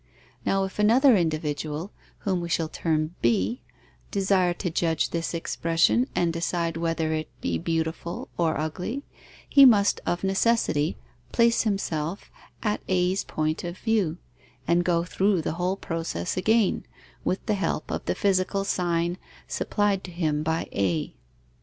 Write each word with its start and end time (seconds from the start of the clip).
Now 0.47 0.63
if 0.63 0.79
another 0.79 1.15
individual, 1.15 1.91
whom 2.21 2.41
we 2.41 2.49
shall 2.49 2.67
term 2.69 3.13
B, 3.21 3.61
desire 4.09 4.55
to 4.55 4.71
judge 4.71 5.11
this 5.11 5.35
expression 5.35 6.07
and 6.15 6.33
decide 6.33 6.75
whether 6.75 7.13
it 7.13 7.29
be 7.39 7.59
beautiful 7.59 8.27
or 8.35 8.59
ugly, 8.59 9.03
he 9.47 9.63
must 9.63 10.01
of 10.07 10.23
necessity 10.23 10.97
place 11.31 11.61
himself 11.65 12.31
at 12.63 12.81
A's 12.87 13.23
point 13.23 13.63
of 13.63 13.77
view, 13.77 14.17
and 14.67 14.83
go 14.83 15.03
through 15.03 15.43
the 15.43 15.53
whole 15.53 15.77
process 15.77 16.35
again, 16.35 16.83
with 17.23 17.45
the 17.45 17.53
help 17.53 17.91
of 17.91 18.03
the 18.05 18.15
physical 18.15 18.63
sign, 18.63 19.19
supplied 19.47 20.03
to 20.05 20.11
him 20.11 20.41
by 20.41 20.67
A. 20.73 21.13